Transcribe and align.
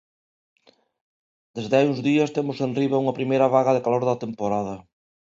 Desde 1.55 1.75
hai 1.77 1.85
uns 1.91 1.99
días 2.09 2.33
temos 2.37 2.57
enriba 2.67 2.97
a 3.11 3.17
primeira 3.19 3.51
vaga 3.55 3.75
de 3.75 3.83
calor 3.85 4.03
da 4.07 4.21
temporada. 4.25 4.75